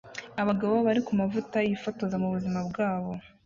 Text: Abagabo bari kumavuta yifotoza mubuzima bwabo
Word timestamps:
Abagabo 0.41 0.75
bari 0.85 1.01
kumavuta 1.07 1.55
yifotoza 1.67 2.15
mubuzima 2.21 2.59
bwabo 2.69 3.11